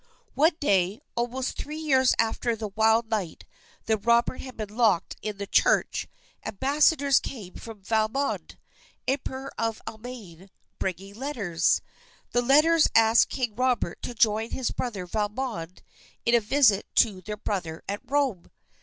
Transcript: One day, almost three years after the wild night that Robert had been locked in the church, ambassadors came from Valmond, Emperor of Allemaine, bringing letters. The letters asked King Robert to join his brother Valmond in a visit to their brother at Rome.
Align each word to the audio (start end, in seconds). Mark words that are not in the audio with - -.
One 0.33 0.55
day, 0.59 0.99
almost 1.15 1.57
three 1.57 1.77
years 1.77 2.15
after 2.17 2.55
the 2.55 2.69
wild 2.69 3.11
night 3.11 3.45
that 3.85 3.97
Robert 3.99 4.41
had 4.41 4.57
been 4.57 4.75
locked 4.75 5.15
in 5.21 5.37
the 5.37 5.45
church, 5.45 6.07
ambassadors 6.43 7.19
came 7.19 7.53
from 7.53 7.83
Valmond, 7.83 8.57
Emperor 9.07 9.51
of 9.59 9.79
Allemaine, 9.85 10.49
bringing 10.79 11.13
letters. 11.13 11.81
The 12.31 12.41
letters 12.41 12.87
asked 12.95 13.29
King 13.29 13.53
Robert 13.55 14.01
to 14.01 14.15
join 14.15 14.49
his 14.49 14.71
brother 14.71 15.05
Valmond 15.05 15.83
in 16.25 16.33
a 16.33 16.39
visit 16.39 16.87
to 16.95 17.21
their 17.21 17.37
brother 17.37 17.83
at 17.87 17.99
Rome. 18.03 18.49